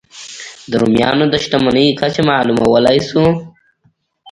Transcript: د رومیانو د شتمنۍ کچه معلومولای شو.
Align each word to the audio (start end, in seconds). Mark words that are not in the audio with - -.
د 0.69 0.71
رومیانو 0.81 1.25
د 1.29 1.35
شتمنۍ 1.43 1.87
کچه 1.99 2.21
معلومولای 2.29 2.97
شو. 3.07 3.25